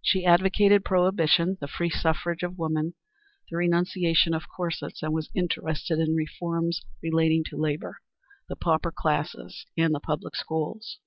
She 0.00 0.24
advocated 0.24 0.84
prohibition, 0.84 1.58
the 1.60 1.66
free 1.66 1.90
suffrage 1.90 2.44
of 2.44 2.56
woman, 2.56 2.94
the 3.50 3.56
renunciation 3.56 4.32
of 4.32 4.48
corsets, 4.48 5.02
and 5.02 5.12
was 5.12 5.30
interested 5.34 5.98
in 5.98 6.14
reforms 6.14 6.82
relating 7.02 7.42
to 7.50 7.56
labor, 7.58 7.98
the 8.48 8.54
pauper 8.54 8.92
classes 8.96 9.66
and 9.76 9.92
the 9.92 9.98
public 9.98 10.36
schools. 10.36 11.00